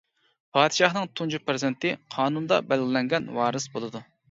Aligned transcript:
پادىشاھنىڭ 0.57 1.05
تۇنجى 1.19 1.41
پەرزەنتى 1.51 1.93
قانۇندا 2.17 2.59
بەلگىلەنگەن 2.73 3.31
ۋارىس 3.39 3.71
بولىدۇ. 3.79 4.07